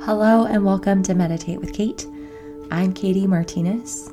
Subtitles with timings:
[0.00, 2.06] Hello, and welcome to Meditate with Kate.
[2.70, 4.08] I'm Katie Martinez.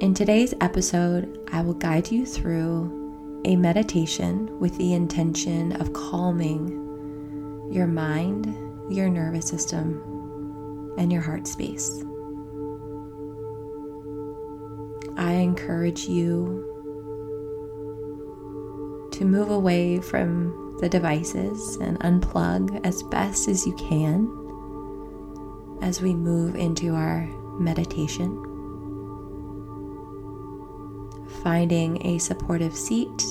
[0.00, 6.70] In today's episode, I will guide you through a meditation with the intention of calming
[7.70, 8.46] your mind,
[8.90, 10.02] your nervous system,
[10.98, 12.02] and your heart space.
[15.16, 16.64] I encourage you
[19.12, 24.28] to move away from the devices and unplug as best as you can
[25.82, 27.26] as we move into our
[27.58, 28.42] meditation.
[31.42, 33.22] Finding a supportive seat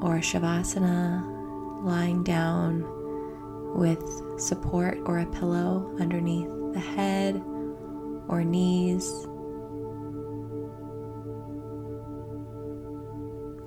[0.00, 2.84] or shavasana, lying down
[3.74, 7.42] with support or a pillow underneath the head
[8.28, 9.26] or knees.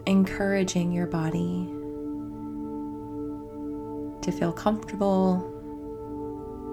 [0.05, 1.72] Encouraging your body
[4.22, 5.48] to feel comfortable,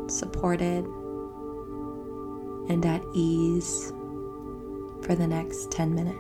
[0.09, 0.85] supported,
[2.69, 3.93] and at ease
[5.03, 6.19] for the next 10 minutes.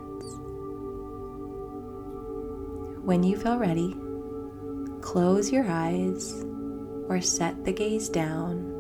[3.05, 3.97] When you feel ready,
[5.01, 6.45] close your eyes
[7.09, 8.75] or set the gaze down.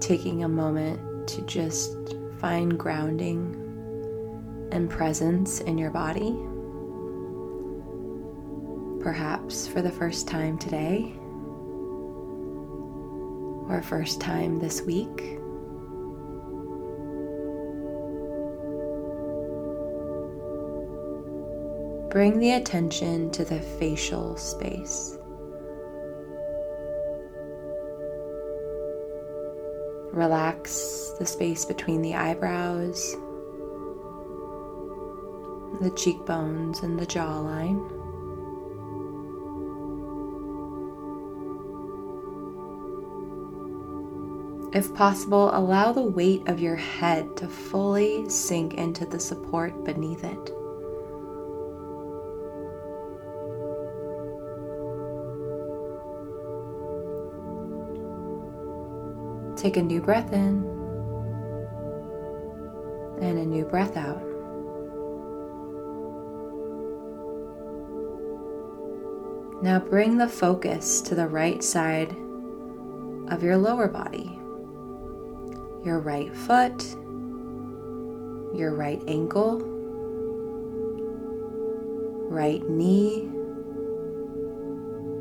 [0.00, 1.96] Taking a moment to just
[2.38, 3.64] find grounding
[4.72, 6.36] and presence in your body
[9.00, 11.12] perhaps for the first time today
[13.68, 15.38] or first time this week.
[22.10, 25.18] Bring the attention to the facial space.
[30.10, 33.14] Relax the space between the eyebrows,
[35.80, 37.97] the cheekbones, and the jawline.
[44.70, 50.24] If possible, allow the weight of your head to fully sink into the support beneath
[50.24, 50.52] it.
[59.56, 60.62] Take a new breath in
[63.22, 64.22] and a new breath out.
[69.62, 72.14] Now bring the focus to the right side
[73.30, 74.37] of your lower body
[75.88, 76.84] your right foot,
[78.54, 79.58] your right ankle,
[82.28, 83.22] right knee,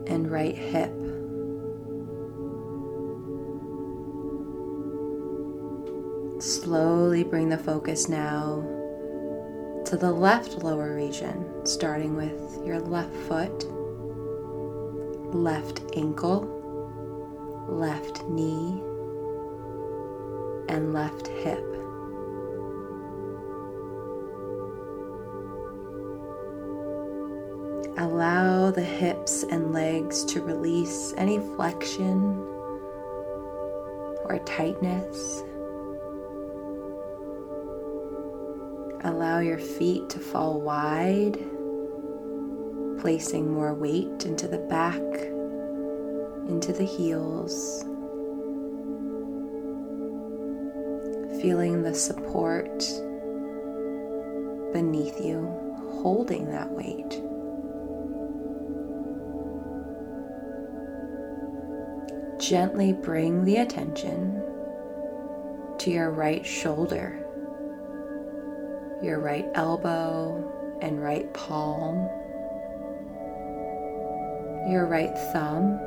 [0.07, 0.91] and right hip.
[6.41, 8.59] Slowly bring the focus now
[9.85, 13.63] to the left lower region, starting with your left foot,
[15.33, 16.44] left ankle,
[17.69, 18.81] left knee,
[20.67, 21.63] and left hip.
[27.97, 32.38] Allow the hips and legs to release any flexion
[34.25, 35.44] or tightness.
[39.03, 41.39] Allow your feet to fall wide,
[43.01, 45.01] placing more weight into the back,
[46.47, 47.83] into the heels.
[51.42, 52.80] Feeling the support
[54.74, 55.48] beneath you,
[56.02, 57.22] holding that weight.
[62.40, 64.44] Gently bring the attention
[65.80, 67.18] to your right shoulder,
[69.02, 71.96] your right elbow and right palm,
[74.69, 75.80] your right thumb,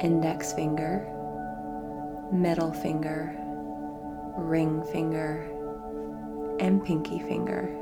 [0.00, 1.06] index finger,
[2.32, 3.34] middle finger,
[4.38, 5.46] ring finger,
[6.60, 7.74] and pinky finger.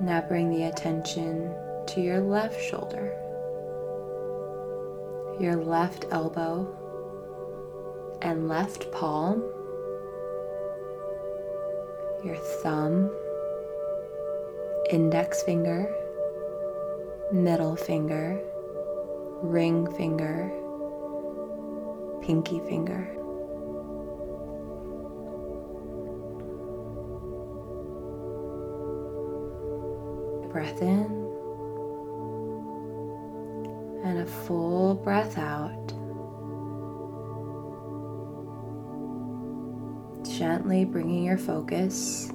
[0.00, 1.54] Now bring the attention
[1.86, 3.16] to your left shoulder,
[5.40, 6.68] your left elbow,
[8.20, 9.42] and left palm,
[12.22, 13.10] your thumb,
[14.90, 15.94] index finger,
[17.32, 18.40] middle finger,
[19.42, 20.50] ring finger,
[22.22, 23.10] pinky finger.
[30.52, 31.24] Breath in
[34.04, 35.72] and a full breath out.
[40.38, 42.28] Gently bringing your focus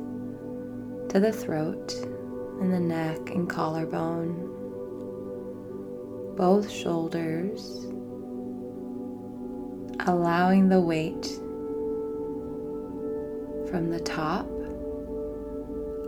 [1.10, 1.94] to the throat
[2.60, 4.49] and the neck and collarbone,
[6.40, 7.86] both shoulders,
[10.08, 11.26] allowing the weight
[13.70, 14.48] from the top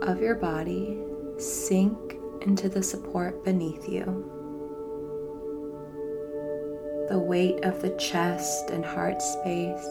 [0.00, 0.98] of your body
[1.36, 4.04] sink into the support beneath you.
[7.10, 9.86] The weight of the chest and heart space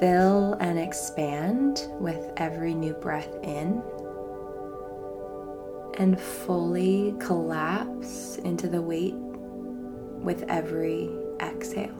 [0.00, 3.82] fill and expand with every new breath in
[5.98, 11.10] and fully collapse into the weight with every
[11.40, 11.98] exhale.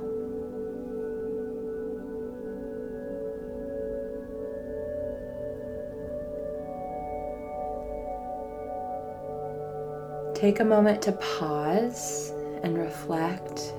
[10.34, 12.32] Take a moment to pause
[12.64, 13.72] and reflect.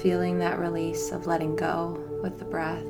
[0.00, 2.84] Feeling that release of letting go with the breath.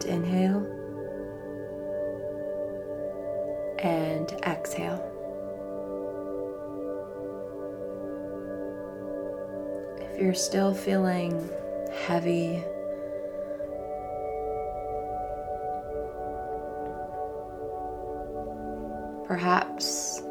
[0.00, 0.66] And inhale
[3.78, 5.04] and exhale.
[10.00, 11.50] If you're still feeling
[12.06, 12.64] heavy.
[19.26, 20.22] Perhaps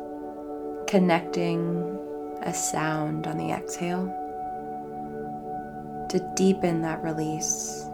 [0.87, 1.99] connecting
[2.41, 4.07] a sound on the exhale
[6.09, 7.87] to deepen that release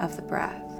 [0.00, 0.73] of the breath.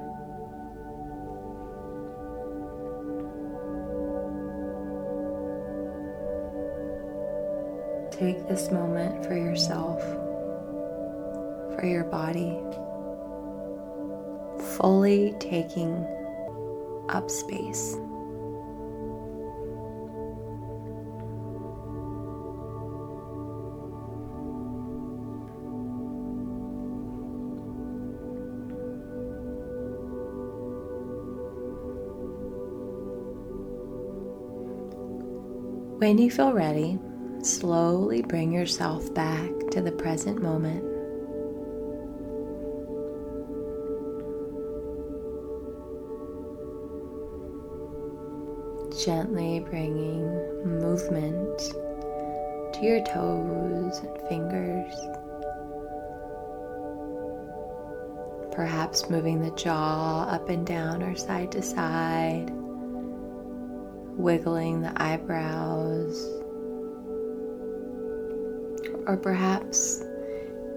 [8.18, 10.00] Take this moment for yourself
[11.74, 12.56] for your body,
[14.76, 16.06] fully taking
[17.08, 17.96] up space.
[35.98, 36.98] When you feel ready,
[37.44, 40.94] slowly bring yourself back to the present moment.
[49.04, 50.24] gently bringing
[50.64, 51.58] movement
[52.72, 54.94] to your toes and fingers.
[58.52, 62.50] Perhaps moving the jaw up and down or side to side,
[64.16, 66.43] wiggling the eyebrows,
[69.06, 70.02] or perhaps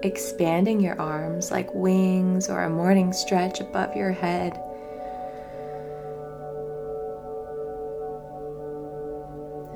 [0.03, 4.59] expanding your arms like wings or a morning stretch above your head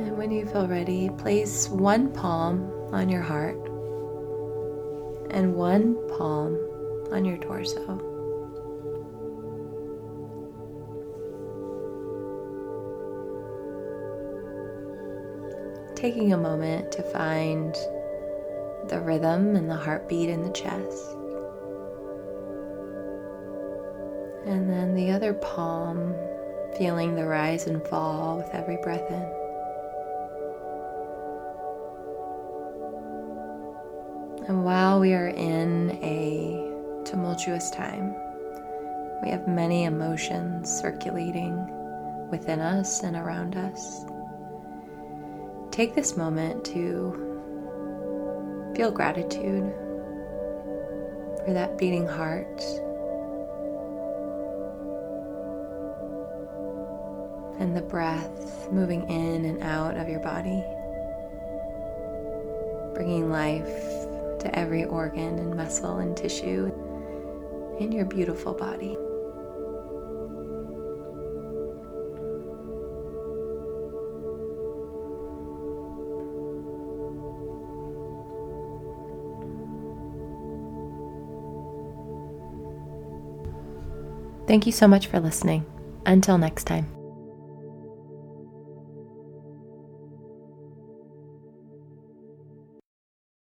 [0.01, 3.56] And when you feel ready, place one palm on your heart
[5.30, 6.57] and one palm
[7.12, 8.00] on your torso.
[15.95, 17.75] Taking a moment to find
[18.91, 21.15] the rhythm and the heartbeat in the chest.
[24.45, 26.13] And then the other palm,
[26.77, 29.24] feeling the rise and fall with every breath in.
[34.50, 38.13] And while we are in a tumultuous time,
[39.24, 41.55] we have many emotions circulating
[42.29, 44.03] within us and around us.
[45.71, 47.30] Take this moment to
[48.75, 49.73] feel gratitude
[51.45, 52.61] for that beating heart.
[57.59, 60.63] And the breath moving in and out of your body,
[62.93, 63.65] bringing life
[64.39, 66.71] to every organ and muscle and tissue
[67.79, 68.97] in your beautiful body.
[84.51, 85.65] Thank you so much for listening.
[86.05, 87.00] Until next time.